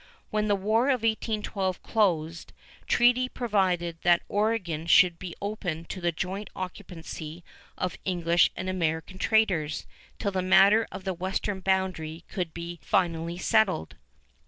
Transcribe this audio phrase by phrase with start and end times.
[0.31, 2.53] When the War of 1812 closed,
[2.87, 7.43] treaty provided that Oregon should be open to the joint occupancy
[7.77, 9.85] of English and American traders
[10.17, 13.95] till the matter of the western boundary could be finally settled.